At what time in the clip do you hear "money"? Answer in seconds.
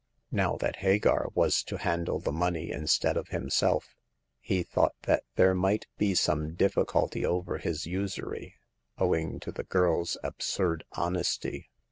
2.31-2.71